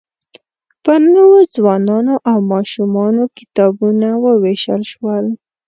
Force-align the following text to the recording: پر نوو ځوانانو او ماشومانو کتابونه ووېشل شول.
پر 0.83 0.99
نوو 1.13 1.39
ځوانانو 1.55 2.15
او 2.29 2.37
ماشومانو 2.51 3.23
کتابونه 3.37 4.09
ووېشل 4.25 4.81
شول. 4.91 5.25